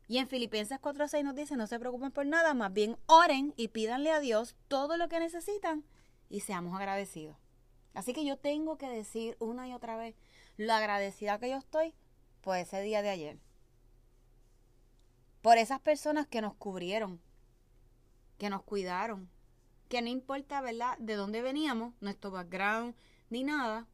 Y 0.07 0.17
en 0.17 0.27
Filipenses 0.27 0.79
4.6 0.81 1.23
nos 1.23 1.35
dice, 1.35 1.55
no 1.55 1.67
se 1.67 1.79
preocupen 1.79 2.11
por 2.11 2.25
nada, 2.25 2.53
más 2.53 2.73
bien 2.73 2.97
oren 3.05 3.53
y 3.55 3.69
pídanle 3.69 4.11
a 4.11 4.19
Dios 4.19 4.55
todo 4.67 4.97
lo 4.97 5.07
que 5.07 5.19
necesitan 5.19 5.83
y 6.29 6.41
seamos 6.41 6.75
agradecidos. 6.75 7.37
Así 7.93 8.13
que 8.13 8.25
yo 8.25 8.37
tengo 8.37 8.77
que 8.77 8.89
decir 8.89 9.37
una 9.39 9.67
y 9.67 9.73
otra 9.73 9.95
vez 9.95 10.15
lo 10.57 10.73
agradecida 10.73 11.39
que 11.39 11.49
yo 11.49 11.57
estoy 11.57 11.93
por 12.41 12.57
ese 12.57 12.81
día 12.81 13.01
de 13.01 13.09
ayer. 13.09 13.39
Por 15.41 15.57
esas 15.57 15.79
personas 15.79 16.27
que 16.27 16.41
nos 16.41 16.55
cubrieron, 16.55 17.21
que 18.37 18.49
nos 18.49 18.63
cuidaron, 18.63 19.29
que 19.89 20.01
no 20.01 20.09
importa, 20.09 20.61
¿verdad?, 20.61 20.97
de 20.97 21.15
dónde 21.15 21.41
veníamos, 21.41 21.93
nuestro 22.01 22.31
background, 22.31 22.95
ni 23.29 23.43
nada, 23.43 23.87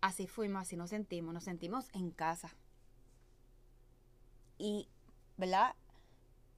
así 0.00 0.26
fuimos, 0.26 0.62
así 0.62 0.76
nos 0.76 0.90
sentimos, 0.90 1.34
nos 1.34 1.44
sentimos 1.44 1.88
en 1.92 2.10
casa. 2.10 2.50
Y, 4.58 4.88
¿verdad? 5.36 5.74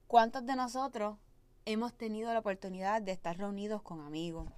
¿Cuántos 0.07 0.45
de 0.45 0.55
nosotros 0.55 1.17
hemos 1.65 1.93
tenido 1.93 2.33
la 2.33 2.39
oportunidad 2.39 3.01
de 3.01 3.11
estar 3.11 3.37
reunidos 3.37 3.81
con 3.81 4.01
amigos? 4.01 4.51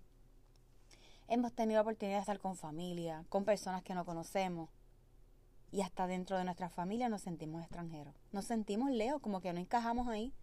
Hemos 1.27 1.53
tenido 1.53 1.77
la 1.77 1.81
oportunidad 1.81 2.17
de 2.17 2.21
estar 2.21 2.39
con 2.39 2.55
familia, 2.55 3.25
con 3.29 3.45
personas 3.45 3.83
que 3.83 3.93
no 3.93 4.05
conocemos. 4.05 4.69
Y 5.71 5.81
hasta 5.81 6.05
dentro 6.05 6.37
de 6.37 6.43
nuestra 6.43 6.69
familia 6.69 7.09
nos 7.09 7.21
sentimos 7.21 7.61
extranjeros. 7.61 8.13
Nos 8.31 8.45
sentimos 8.45 8.91
lejos, 8.91 9.21
como 9.21 9.41
que 9.41 9.53
no 9.53 9.59
encajamos 9.59 10.07
ahí. 10.07 10.33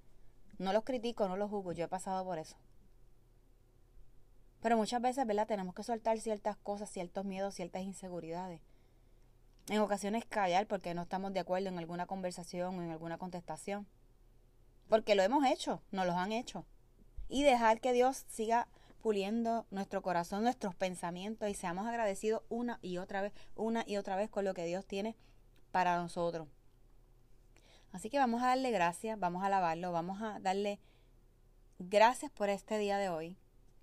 No 0.59 0.73
los 0.73 0.85
critico, 0.85 1.28
no 1.28 1.37
los 1.37 1.50
juzgo, 1.50 1.73
yo 1.73 1.85
he 1.85 1.88
pasado 1.88 2.25
por 2.25 2.38
eso. 2.38 2.56
Pero 4.61 4.76
muchas 4.76 5.00
veces, 5.00 5.26
¿verdad? 5.26 5.47
Tenemos 5.47 5.75
que 5.75 5.83
soltar 5.83 6.19
ciertas 6.19 6.57
cosas, 6.57 6.90
ciertos 6.90 7.25
miedos, 7.25 7.55
ciertas 7.55 7.83
inseguridades. 7.83 8.61
En 9.69 9.81
ocasiones 9.81 10.25
callar 10.25 10.67
porque 10.67 10.95
no 10.95 11.02
estamos 11.02 11.33
de 11.33 11.40
acuerdo 11.40 11.69
en 11.69 11.79
alguna 11.79 12.07
conversación 12.07 12.79
o 12.79 12.83
en 12.83 12.90
alguna 12.90 13.19
contestación. 13.19 13.87
Porque 14.88 15.14
lo 15.14 15.23
hemos 15.23 15.47
hecho, 15.47 15.83
nos 15.93 16.07
lo 16.07 16.12
han 16.12 16.33
hecho. 16.33 16.67
Y 17.29 17.43
dejar 17.45 17.81
que 17.81 17.93
Dios 17.93 18.25
siga 18.29 18.69
puliendo 19.00 19.67
nuestro 19.71 20.02
corazón, 20.02 20.43
nuestros 20.43 20.75
pensamientos 20.75 21.49
y 21.49 21.55
seamos 21.55 21.87
agradecidos 21.87 22.43
una 22.49 22.79
y 22.83 22.99
otra 22.99 23.23
vez, 23.23 23.33
una 23.55 23.85
y 23.87 23.97
otra 23.97 24.17
vez 24.17 24.29
con 24.29 24.45
lo 24.45 24.52
que 24.52 24.67
Dios 24.67 24.85
tiene 24.87 25.17
para 25.71 25.97
nosotros. 25.97 26.49
Así 27.93 28.11
que 28.11 28.19
vamos 28.19 28.43
a 28.43 28.49
darle 28.49 28.71
gracias, 28.71 29.19
vamos 29.19 29.43
a 29.43 29.47
alabarlo, 29.47 29.90
vamos 29.93 30.21
a 30.23 30.38
darle 30.40 30.81
gracias 31.79 32.31
por 32.31 32.50
este 32.50 32.79
día 32.79 32.99
de 32.99 33.09
hoy, 33.09 33.37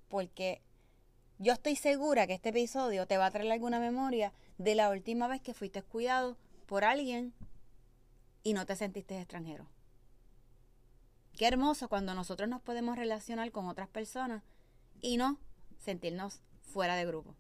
porque 0.08 0.62
yo 1.39 1.53
estoy 1.53 1.75
segura 1.75 2.25
que 2.25 2.34
este 2.34 2.50
episodio 2.50 3.06
te 3.06 3.17
va 3.17 3.27
a 3.27 3.32
traer 3.32 3.51
alguna 3.51 3.79
memoria 3.79 4.34
de 4.58 4.75
la 4.75 4.89
última 4.89 5.27
vez 5.27 5.41
que 5.41 5.53
fuiste 5.53 5.84
cuidado 5.84 6.38
por 6.65 6.84
alguien 6.84 7.34
y 8.44 8.53
no 8.53 8.65
te 8.65 8.75
sentiste 8.75 9.17
extranjero. 9.17 9.67
Qué 11.34 11.48
hermoso 11.48 11.89
cuando 11.89 12.15
nosotros 12.15 12.50
nos 12.50 12.62
podemos 12.62 12.98
relacionar 12.98 13.51
con 13.51 13.67
otras 13.67 13.88
personas 13.88 14.44
y 15.01 15.17
no 15.17 15.38
sentirnos 15.77 16.41
fuera 16.62 16.96
de 16.96 17.06
grupo. 17.06 17.36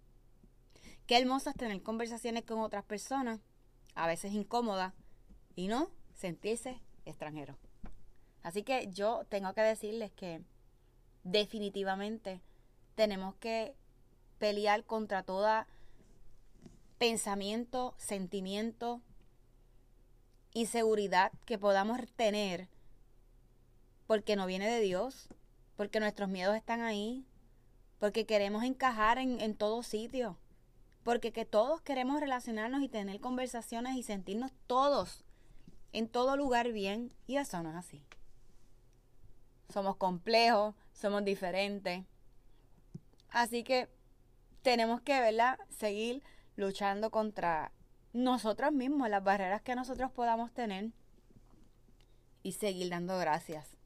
Qué 1.07 1.17
hermoso 1.17 1.49
es 1.49 1.55
tener 1.55 1.81
conversaciones 1.81 2.43
con 2.43 2.59
otras 2.59 2.83
personas, 2.83 3.39
a 3.95 4.05
veces 4.05 4.33
incómodas, 4.33 4.93
y 5.55 5.69
no 5.69 5.89
sentirse 6.13 6.79
extranjero. 7.05 7.57
Así 8.43 8.61
que 8.61 8.89
yo 8.91 9.25
tengo 9.29 9.53
que 9.53 9.61
decirles 9.61 10.11
que 10.11 10.43
definitivamente 11.23 12.41
tenemos 12.93 13.35
que 13.35 13.75
pelear 14.39 14.83
contra 14.83 15.23
todo 15.23 15.65
pensamiento, 16.97 17.93
sentimiento, 17.97 19.01
inseguridad 20.53 21.31
que 21.45 21.57
podamos 21.57 21.99
tener 22.15 22.67
porque 24.07 24.35
no 24.35 24.45
viene 24.45 24.69
de 24.69 24.79
Dios, 24.79 25.27
porque 25.75 25.99
nuestros 25.99 26.29
miedos 26.29 26.55
están 26.55 26.81
ahí, 26.81 27.25
porque 27.99 28.25
queremos 28.25 28.63
encajar 28.63 29.17
en, 29.17 29.41
en 29.41 29.55
todo 29.55 29.83
sitio, 29.83 30.37
porque 31.03 31.31
que 31.31 31.45
todos 31.45 31.81
queremos 31.81 32.19
relacionarnos 32.19 32.81
y 32.81 32.87
tener 32.87 33.19
conversaciones 33.19 33.95
y 33.95 34.03
sentirnos 34.03 34.51
todos 34.65 35.23
en 35.91 36.07
todo 36.07 36.37
lugar 36.37 36.71
bien, 36.71 37.11
y 37.27 37.37
eso 37.37 37.61
no 37.61 37.69
es 37.69 37.75
así. 37.75 38.01
Somos 39.69 39.97
complejos, 39.97 40.73
somos 40.93 41.23
diferentes. 41.25 42.05
Así 43.29 43.63
que 43.63 43.89
tenemos 44.61 45.01
que, 45.01 45.19
¿verdad?, 45.19 45.59
seguir 45.69 46.23
luchando 46.55 47.11
contra 47.11 47.71
nosotros 48.13 48.71
mismos, 48.71 49.09
las 49.09 49.23
barreras 49.23 49.61
que 49.61 49.75
nosotros 49.75 50.11
podamos 50.11 50.51
tener 50.53 50.91
y 52.43 52.53
seguir 52.53 52.89
dando 52.89 53.17
gracias. 53.17 53.77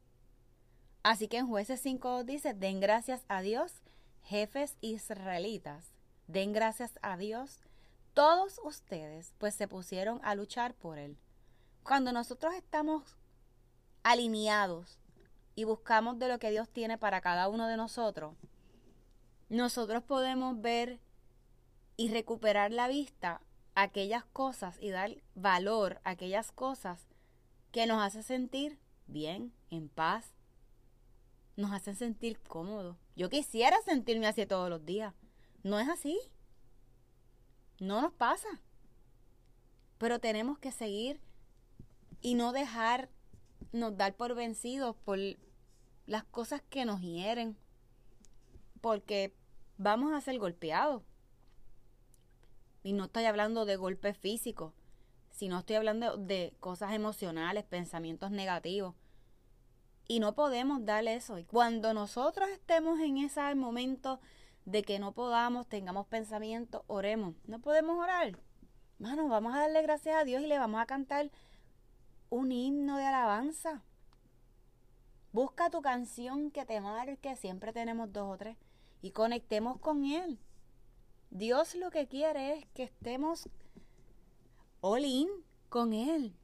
Así 1.02 1.28
que 1.28 1.38
en 1.38 1.48
jueces 1.48 1.80
5 1.80 2.24
dice, 2.24 2.54
den 2.54 2.80
gracias 2.80 3.24
a 3.28 3.42
Dios, 3.42 3.82
jefes 4.22 4.76
israelitas, 4.80 5.92
den 6.28 6.52
gracias 6.52 6.98
a 7.02 7.16
Dios, 7.16 7.60
todos 8.14 8.60
ustedes, 8.62 9.32
pues 9.38 9.54
se 9.54 9.68
pusieron 9.68 10.20
a 10.22 10.34
luchar 10.34 10.74
por 10.74 10.98
él. 10.98 11.18
Cuando 11.82 12.12
nosotros 12.12 12.54
estamos 12.54 13.16
alineados 14.02 14.98
y 15.54 15.64
buscamos 15.64 16.18
de 16.18 16.28
lo 16.28 16.38
que 16.38 16.50
Dios 16.50 16.68
tiene 16.68 16.98
para 16.98 17.20
cada 17.20 17.48
uno 17.48 17.66
de 17.66 17.76
nosotros, 17.76 18.36
nosotros 19.52 20.02
podemos 20.02 20.58
ver 20.62 20.98
y 21.98 22.08
recuperar 22.08 22.72
la 22.72 22.88
vista 22.88 23.42
aquellas 23.74 24.24
cosas 24.24 24.78
y 24.80 24.88
dar 24.88 25.22
valor 25.34 26.00
a 26.04 26.10
aquellas 26.10 26.52
cosas 26.52 27.06
que 27.70 27.86
nos 27.86 28.02
hacen 28.02 28.22
sentir 28.22 28.78
bien, 29.06 29.52
en 29.68 29.90
paz, 29.90 30.32
nos 31.56 31.70
hacen 31.70 31.96
sentir 31.96 32.40
cómodos. 32.40 32.96
Yo 33.14 33.28
quisiera 33.28 33.76
sentirme 33.82 34.26
así 34.26 34.46
todos 34.46 34.70
los 34.70 34.86
días. 34.86 35.12
No 35.62 35.78
es 35.78 35.88
así. 35.90 36.18
No 37.78 38.00
nos 38.00 38.14
pasa. 38.14 38.48
Pero 39.98 40.18
tenemos 40.18 40.58
que 40.58 40.72
seguir 40.72 41.20
y 42.22 42.36
no 42.36 42.52
dejar 42.52 43.10
nos 43.72 43.98
dar 43.98 44.16
por 44.16 44.34
vencidos 44.34 44.96
por 44.96 45.18
las 46.06 46.24
cosas 46.24 46.62
que 46.70 46.86
nos 46.86 47.02
hieren. 47.02 47.58
Porque 48.80 49.34
vamos 49.82 50.12
a 50.12 50.20
ser 50.20 50.38
golpeados. 50.38 51.02
Y 52.82 52.92
no 52.92 53.04
estoy 53.04 53.24
hablando 53.24 53.64
de 53.64 53.76
golpes 53.76 54.16
físicos, 54.16 54.72
sino 55.30 55.58
estoy 55.58 55.76
hablando 55.76 56.16
de 56.16 56.54
cosas 56.60 56.92
emocionales, 56.92 57.64
pensamientos 57.64 58.30
negativos. 58.30 58.94
Y 60.08 60.20
no 60.20 60.34
podemos 60.34 60.84
darle 60.84 61.14
eso. 61.14 61.38
Y 61.38 61.44
cuando 61.44 61.94
nosotros 61.94 62.48
estemos 62.50 63.00
en 63.00 63.18
ese 63.18 63.54
momento 63.54 64.20
de 64.64 64.82
que 64.82 64.98
no 64.98 65.12
podamos, 65.12 65.68
tengamos 65.68 66.06
pensamientos, 66.06 66.82
oremos. 66.86 67.34
No 67.46 67.60
podemos 67.60 67.98
orar. 67.98 68.38
Mano, 68.98 69.28
vamos 69.28 69.54
a 69.54 69.60
darle 69.60 69.82
gracias 69.82 70.16
a 70.16 70.24
Dios 70.24 70.42
y 70.42 70.46
le 70.46 70.58
vamos 70.58 70.80
a 70.80 70.86
cantar 70.86 71.30
un 72.30 72.52
himno 72.52 72.96
de 72.96 73.06
alabanza. 73.06 73.82
Busca 75.32 75.70
tu 75.70 75.80
canción 75.82 76.50
que 76.50 76.66
te 76.66 76.80
marque, 76.80 77.36
siempre 77.36 77.72
tenemos 77.72 78.12
dos 78.12 78.34
o 78.34 78.36
tres, 78.36 78.56
y 79.02 79.10
conectemos 79.10 79.78
con 79.78 80.04
Él. 80.04 80.38
Dios 81.30 81.74
lo 81.74 81.90
que 81.90 82.06
quiere 82.06 82.54
es 82.54 82.66
que 82.74 82.84
estemos 82.84 83.48
all 84.80 85.04
in 85.04 85.28
con 85.68 85.92
Él. 85.92 86.34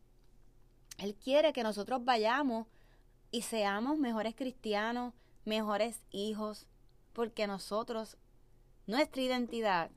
Él 0.98 1.14
quiere 1.14 1.52
que 1.52 1.62
nosotros 1.62 2.04
vayamos 2.04 2.66
y 3.30 3.42
seamos 3.42 3.98
mejores 3.98 4.34
cristianos, 4.34 5.14
mejores 5.44 6.02
hijos, 6.10 6.66
porque 7.12 7.46
nosotros, 7.46 8.16
nuestra 8.86 9.22
identidad 9.22 9.90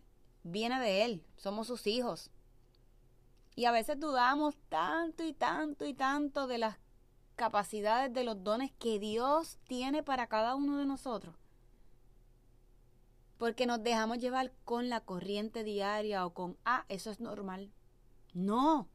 viene 0.43 0.79
de 0.79 1.05
Él, 1.05 1.25
somos 1.37 1.67
sus 1.67 1.87
hijos. 1.87 2.29
Y 3.55 3.65
a 3.65 3.71
veces 3.71 3.99
dudamos 3.99 4.55
tanto 4.69 5.23
y 5.23 5.33
tanto 5.33 5.85
y 5.85 5.93
tanto 5.93 6.47
de 6.47 6.57
las 6.57 6.77
capacidades, 7.35 8.13
de 8.13 8.23
los 8.23 8.43
dones 8.43 8.71
que 8.77 8.99
Dios 8.99 9.57
tiene 9.67 10.03
para 10.03 10.27
cada 10.27 10.55
uno 10.55 10.77
de 10.77 10.85
nosotros. 10.85 11.40
Porque 13.41 13.65
nos 13.65 13.81
dejamos 13.81 14.19
llevar 14.19 14.53
con 14.65 14.89
la 14.89 14.99
corriente 14.99 15.63
diaria 15.63 16.27
o 16.27 16.33
con, 16.35 16.59
ah, 16.63 16.85
eso 16.89 17.09
es 17.09 17.19
normal. 17.19 17.71
No. 18.35 18.87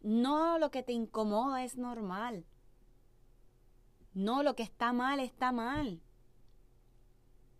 No, 0.00 0.58
lo 0.58 0.70
que 0.70 0.82
te 0.82 0.94
incomoda 0.94 1.62
es 1.62 1.76
normal. 1.76 2.46
No, 4.14 4.42
lo 4.42 4.56
que 4.56 4.62
está 4.62 4.94
mal 4.94 5.20
está 5.20 5.52
mal. 5.52 6.00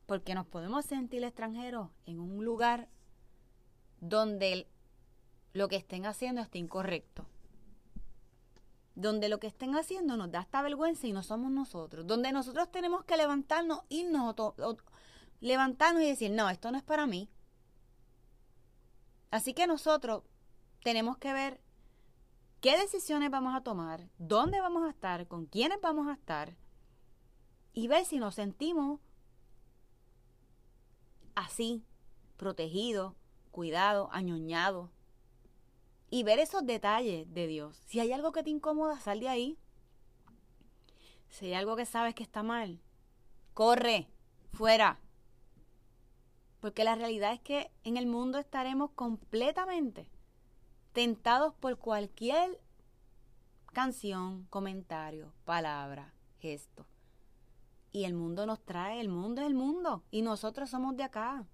Porque 0.07 0.35
nos 0.35 0.47
podemos 0.47 0.87
sentir 0.87 1.25
extranjeros 1.25 1.91
en 2.07 2.21
un 2.21 2.43
lugar 2.43 2.89
donde 4.01 4.67
lo 5.53 5.69
que 5.69 5.77
estén 5.77 6.07
haciendo 6.07 6.41
esté 6.41 6.57
incorrecto. 6.57 7.27
Donde 8.95 9.29
lo 9.29 9.39
que 9.39 9.49
estén 9.49 9.77
haciendo 9.77 10.17
nos 10.17 10.31
da 10.31 10.41
esta 10.41 10.63
vergüenza 10.63 11.07
y 11.07 11.13
no 11.13 11.23
somos 11.23 11.53
nosotros. 11.53 12.07
Donde 12.07 12.33
nosotros 12.33 12.71
tenemos 12.71 13.05
que 13.05 13.19
levantarnos, 13.19 13.83
irnos, 13.91 14.35
levantarnos 15.41 16.03
y 16.03 16.07
decir, 16.07 16.31
no, 16.31 16.49
esto 16.49 16.71
no 16.71 16.79
es 16.79 16.85
para 16.85 17.07
mí. 17.07 17.29
Así 19.31 19.55
que 19.55 19.67
nosotros 19.67 20.23
tenemos 20.83 21.19
que 21.19 21.33
ver 21.33 21.61
qué 22.61 22.77
decisiones 22.79 23.31
vamos 23.31 23.55
a 23.55 23.63
tomar, 23.63 24.09
dónde 24.19 24.61
vamos 24.61 24.87
a 24.87 24.91
estar, 24.91 25.27
con 25.29 25.47
quiénes 25.47 25.81
vamos 25.81 26.09
a 26.09 26.13
estar 26.13 26.57
y 27.73 27.89
ver 27.89 28.05
si 28.05 28.19
nos 28.19 28.35
sentimos 28.35 29.01
así, 31.35 31.85
protegidos, 32.37 33.15
cuidados, 33.51 34.09
añoñados, 34.13 34.91
y 36.11 36.25
ver 36.25 36.41
esos 36.41 36.67
detalles 36.67 37.33
de 37.33 37.47
Dios. 37.47 37.77
Si 37.87 38.01
hay 38.01 38.13
algo 38.13 38.33
que 38.33 38.43
te 38.43 38.51
incomoda, 38.51 38.99
sal 38.99 39.21
de 39.21 39.29
ahí. 39.29 39.59
Si 41.29 41.47
hay 41.47 41.55
algo 41.55 41.77
que 41.77 41.87
sabes 41.87 42.17
que 42.17 42.25
está 42.25 42.43
mal, 42.43 42.81
corre, 43.55 44.09
fuera. 44.53 44.99
Porque 46.61 46.85
la 46.85 46.95
realidad 46.95 47.33
es 47.33 47.41
que 47.41 47.71
en 47.85 47.97
el 47.97 48.07
mundo 48.07 48.39
estaremos 48.39 48.91
completamente 48.91 50.09
tentados 50.93 51.55
por 51.55 51.79
cualquier 51.79 52.61
canción, 53.73 54.47
comentario, 54.51 55.33
palabra, 55.45 56.15
gesto. 56.39 56.87
Y 57.93 58.05
el 58.05 58.15
mundo 58.15 58.47
nos 58.47 58.61
trae, 58.65 59.01
el 59.01 59.09
mundo 59.09 59.41
es 59.41 59.47
el 59.47 59.55
mundo. 59.55 60.05
Y 60.11 60.23
nosotros 60.23 60.71
somos 60.71 60.97
de 60.97 61.05
acá. 61.05 61.47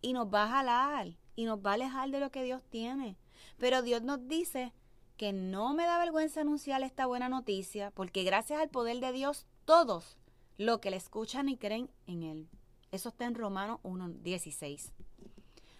Y 0.00 0.12
nos 0.12 0.32
va 0.32 0.44
a 0.44 0.48
jalar. 0.48 1.16
Y 1.34 1.44
nos 1.44 1.58
va 1.58 1.72
a 1.72 1.74
alejar 1.74 2.10
de 2.10 2.20
lo 2.20 2.30
que 2.30 2.44
Dios 2.44 2.62
tiene. 2.64 3.16
Pero 3.58 3.82
Dios 3.82 4.02
nos 4.02 4.28
dice 4.28 4.72
que 5.16 5.32
no 5.32 5.74
me 5.74 5.84
da 5.84 5.98
vergüenza 5.98 6.40
anunciar 6.40 6.82
esta 6.82 7.06
buena 7.06 7.28
noticia, 7.28 7.90
porque 7.92 8.24
gracias 8.24 8.60
al 8.60 8.70
poder 8.70 9.00
de 9.00 9.12
Dios, 9.12 9.46
todos 9.64 10.16
los 10.58 10.78
que 10.78 10.90
le 10.90 10.96
escuchan 10.96 11.48
y 11.48 11.56
creen 11.56 11.90
en 12.06 12.22
Él. 12.22 12.48
Eso 12.92 13.08
está 13.08 13.24
en 13.24 13.34
Romanos 13.34 13.80
1.16. 13.84 14.92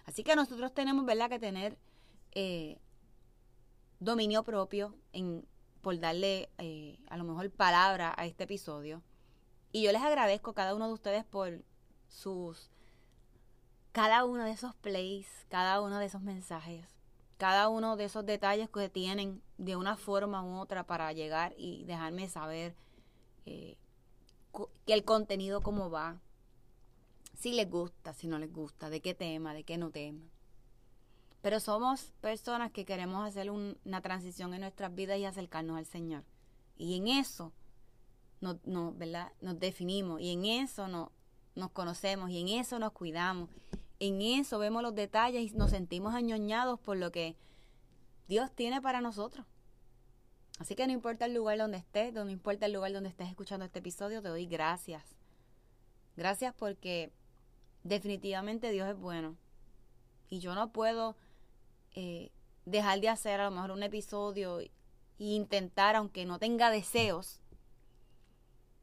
Así 0.06 0.24
que 0.24 0.34
nosotros 0.34 0.72
tenemos, 0.72 1.04
¿verdad?, 1.04 1.28
que 1.28 1.38
tener 1.38 1.78
eh, 2.32 2.78
dominio 4.00 4.42
propio 4.42 4.96
en, 5.12 5.46
por 5.82 6.00
darle 6.00 6.48
eh, 6.56 6.98
a 7.10 7.18
lo 7.18 7.24
mejor 7.24 7.50
palabra 7.50 8.14
a 8.16 8.24
este 8.24 8.44
episodio. 8.44 9.02
Y 9.72 9.82
yo 9.82 9.92
les 9.92 10.00
agradezco 10.00 10.50
a 10.50 10.54
cada 10.54 10.74
uno 10.74 10.86
de 10.86 10.94
ustedes 10.94 11.24
por 11.24 11.62
sus, 12.08 12.70
cada 13.92 14.24
uno 14.24 14.44
de 14.44 14.52
esos 14.52 14.74
plays, 14.76 15.28
cada 15.50 15.82
uno 15.82 15.98
de 15.98 16.06
esos 16.06 16.22
mensajes, 16.22 16.88
cada 17.36 17.68
uno 17.68 17.96
de 17.96 18.04
esos 18.04 18.24
detalles 18.24 18.70
que 18.70 18.88
tienen 18.88 19.42
de 19.58 19.76
una 19.76 19.96
forma 19.96 20.42
u 20.42 20.58
otra 20.60 20.86
para 20.86 21.12
llegar 21.12 21.54
y 21.58 21.84
dejarme 21.84 22.28
saber 22.28 22.74
eh, 23.44 23.76
que 24.86 24.94
el 24.94 25.04
contenido 25.04 25.60
cómo 25.60 25.90
va, 25.90 26.20
si 27.34 27.52
les 27.52 27.68
gusta, 27.68 28.12
si 28.14 28.28
no 28.28 28.38
les 28.38 28.52
gusta, 28.52 28.90
de 28.90 29.00
qué 29.00 29.14
tema, 29.14 29.54
de 29.54 29.64
qué 29.64 29.78
no 29.78 29.90
tema. 29.90 30.22
Pero 31.40 31.58
somos 31.58 32.12
personas 32.20 32.70
que 32.70 32.84
queremos 32.84 33.26
hacer 33.26 33.50
una 33.50 34.00
transición 34.00 34.54
en 34.54 34.60
nuestras 34.60 34.94
vidas 34.94 35.18
y 35.18 35.24
acercarnos 35.24 35.76
al 35.76 35.86
Señor. 35.86 36.24
Y 36.76 36.96
en 36.96 37.08
eso 37.08 37.52
nos, 38.40 38.58
¿verdad? 38.96 39.32
nos 39.40 39.58
definimos 39.58 40.20
y 40.20 40.30
en 40.30 40.44
eso 40.44 40.88
nos, 40.88 41.10
nos 41.54 41.70
conocemos 41.70 42.30
y 42.30 42.40
en 42.40 42.48
eso 42.48 42.78
nos 42.78 42.92
cuidamos. 42.92 43.50
En 43.98 44.20
eso 44.22 44.58
vemos 44.58 44.82
los 44.82 44.94
detalles 44.94 45.52
y 45.52 45.56
nos 45.56 45.70
sentimos 45.70 46.14
añoñados 46.14 46.78
por 46.80 46.96
lo 46.96 47.12
que 47.12 47.36
Dios 48.28 48.50
tiene 48.52 48.80
para 48.80 49.00
nosotros. 49.00 49.46
Así 50.58 50.74
que 50.74 50.86
no 50.86 50.92
importa 50.92 51.24
el 51.24 51.34
lugar 51.34 51.58
donde 51.58 51.78
estés, 51.78 52.12
no 52.12 52.28
importa 52.28 52.66
el 52.66 52.72
lugar 52.72 52.92
donde 52.92 53.08
estés 53.08 53.28
escuchando 53.28 53.64
este 53.64 53.80
episodio, 53.80 54.22
te 54.22 54.28
doy 54.28 54.46
gracias. 54.46 55.04
Gracias 56.16 56.54
porque 56.54 57.12
definitivamente 57.84 58.70
Dios 58.70 58.88
es 58.88 58.96
bueno. 58.96 59.36
Y 60.28 60.38
yo 60.38 60.54
no 60.54 60.72
puedo 60.72 61.16
eh, 61.94 62.30
dejar 62.64 63.00
de 63.00 63.08
hacer 63.08 63.40
a 63.40 63.44
lo 63.44 63.50
mejor 63.50 63.70
un 63.72 63.82
episodio 63.82 64.60
e 64.60 64.70
intentar, 65.18 65.96
aunque 65.96 66.24
no 66.24 66.38
tenga 66.38 66.70
deseos, 66.70 67.40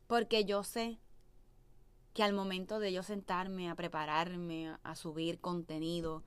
porque 0.08 0.46
yo 0.46 0.64
sé 0.64 1.00
que 2.14 2.24
al 2.24 2.34
momento 2.34 2.80
de 2.80 2.92
yo 2.92 3.04
sentarme 3.04 3.70
a 3.70 3.76
prepararme, 3.76 4.76
a 4.84 4.96
subir 4.96 5.40
contenido, 5.40 6.24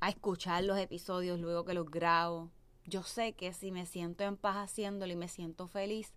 a 0.00 0.10
escuchar 0.10 0.64
los 0.64 0.78
episodios 0.78 1.40
luego 1.40 1.64
que 1.64 1.74
los 1.74 1.90
grabo, 1.90 2.50
yo 2.86 3.02
sé 3.02 3.32
que 3.32 3.52
si 3.52 3.72
me 3.72 3.86
siento 3.86 4.24
en 4.24 4.36
paz 4.36 4.56
haciéndolo 4.56 5.12
y 5.12 5.16
me 5.16 5.28
siento 5.28 5.66
feliz, 5.66 6.12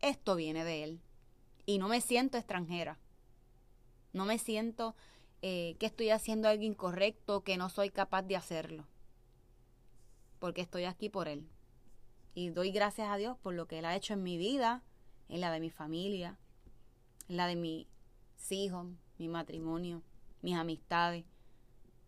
esto 0.00 0.34
viene 0.36 0.64
de 0.64 0.84
Él. 0.84 1.00
Y 1.66 1.78
no 1.78 1.88
me 1.88 2.00
siento 2.00 2.38
extranjera. 2.38 2.98
No 4.12 4.24
me 4.24 4.38
siento 4.38 4.94
eh, 5.40 5.76
que 5.78 5.86
estoy 5.86 6.10
haciendo 6.10 6.48
algo 6.48 6.62
incorrecto, 6.62 7.42
que 7.42 7.56
no 7.56 7.68
soy 7.68 7.90
capaz 7.90 8.22
de 8.22 8.36
hacerlo. 8.36 8.86
Porque 10.38 10.60
estoy 10.60 10.84
aquí 10.84 11.08
por 11.08 11.28
Él. 11.28 11.48
Y 12.34 12.50
doy 12.50 12.70
gracias 12.70 13.08
a 13.08 13.16
Dios 13.16 13.36
por 13.38 13.54
lo 13.54 13.66
que 13.66 13.78
Él 13.78 13.84
ha 13.84 13.96
hecho 13.96 14.14
en 14.14 14.22
mi 14.22 14.36
vida, 14.36 14.82
en 15.28 15.40
la 15.40 15.50
de 15.50 15.60
mi 15.60 15.70
familia, 15.70 16.38
en 17.28 17.36
la 17.36 17.46
de 17.46 17.56
mis 17.56 17.86
hijos, 18.50 18.86
mi 19.18 19.28
matrimonio, 19.28 20.02
mis 20.42 20.56
amistades. 20.56 21.24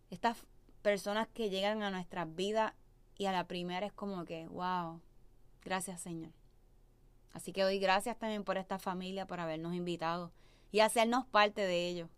Estas 0.09 0.37
personas 0.81 1.27
que 1.27 1.49
llegan 1.49 1.83
a 1.83 1.91
nuestras 1.91 2.33
vidas 2.35 2.73
y 3.17 3.25
a 3.25 3.31
la 3.31 3.47
primera 3.47 3.85
es 3.87 3.93
como 3.93 4.25
que, 4.25 4.47
wow, 4.47 5.01
gracias 5.63 6.01
Señor. 6.01 6.31
Así 7.33 7.51
que 7.51 7.63
doy 7.63 7.79
gracias 7.79 8.17
también 8.17 8.43
por 8.43 8.57
esta 8.57 8.79
familia, 8.79 9.25
por 9.25 9.39
habernos 9.39 9.73
invitado 9.73 10.31
y 10.75 10.81
hacernos 10.81 11.25
parte 11.25 11.61
de 11.61 11.87
ello, 11.87 12.09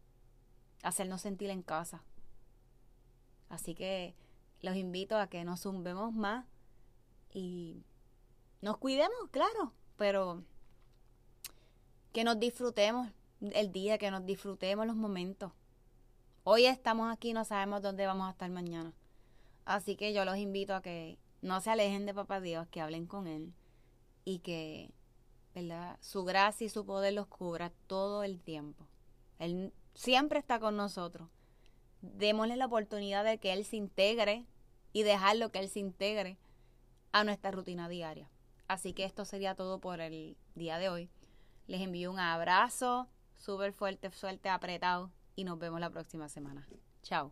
hacernos 0.82 1.22
sentir 1.22 1.52
en 1.52 1.62
casa. 1.62 2.02
Así 3.50 3.76
que 3.76 4.16
los 4.62 4.76
invito 4.76 5.16
a 5.16 5.28
que 5.28 5.44
nos 5.44 5.62
zumbemos 5.62 6.12
más 6.12 6.44
y 7.32 7.84
nos 8.64 8.80
cuidemos, 8.80 9.30
claro, 9.30 9.74
pero 9.96 10.44
que 12.14 12.24
nos 12.24 12.40
disfrutemos 12.40 13.08
el 13.42 13.72
día, 13.72 14.00
que 14.00 14.10
nos 14.10 14.26
disfrutemos 14.26 14.88
los 14.88 14.96
momentos. 14.96 15.52
Hoy 16.44 16.66
estamos 16.66 17.14
aquí, 17.14 17.34
no 17.34 17.46
sabemos 17.46 17.84
dónde 17.84 18.08
vamos 18.08 18.28
a 18.28 18.32
estar 18.32 18.50
mañana. 18.50 18.92
Así 19.66 19.96
que 19.96 20.14
yo 20.14 20.26
los 20.26 20.38
invito 20.38 20.74
a 20.74 20.82
que 20.82 21.20
no 21.44 21.62
se 21.62 21.70
alejen 21.70 22.08
de 22.08 22.16
Papá 22.16 22.42
Dios, 22.42 22.68
que 22.70 22.82
hablen 22.82 23.06
con 23.06 23.28
Él 23.28 23.54
y 24.26 24.40
que, 24.40 24.96
Su 26.02 26.24
gracia 26.24 26.66
y 26.66 26.70
su 26.70 26.86
poder 26.86 27.14
los 27.14 27.28
cubra 27.28 27.72
todo 27.88 28.24
el 28.24 28.40
tiempo. 28.42 28.86
Él 29.40 29.74
siempre 29.94 30.40
está 30.40 30.60
con 30.60 30.78
nosotros. 30.78 31.30
Démosle 32.02 32.56
la 32.58 32.68
oportunidad 32.68 33.24
de 33.24 33.40
que 33.40 33.54
Él 33.54 33.66
se 33.66 33.76
integre 33.76 34.46
y 34.94 35.04
dejarlo 35.04 35.52
que 35.52 35.60
Él 35.60 35.70
se 35.70 35.80
integre 35.80 36.38
a 37.12 37.24
nuestra 37.24 37.52
rutina 37.52 37.90
diaria. 37.90 38.30
Así 38.68 38.94
que 38.94 39.06
esto 39.06 39.26
sería 39.26 39.56
todo 39.56 39.80
por 39.80 40.00
el 40.00 40.38
día 40.56 40.78
de 40.78 40.90
hoy. 40.90 41.10
Les 41.66 41.82
envío 41.82 42.12
un 42.12 42.20
abrazo 42.20 43.08
súper 43.36 43.74
fuerte, 43.74 44.10
fuerte, 44.10 44.50
apretado 44.50 45.12
y 45.36 45.44
nos 45.44 45.58
vemos 45.58 45.80
la 45.80 45.90
próxima 45.90 46.30
semana. 46.30 46.68
Chao. 47.02 47.32